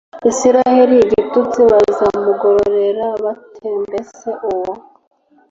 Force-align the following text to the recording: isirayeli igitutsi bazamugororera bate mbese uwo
isirayeli 0.29 0.95
igitutsi 1.05 1.59
bazamugororera 1.71 3.07
bate 3.23 3.67
mbese 3.83 4.27
uwo 4.53 4.73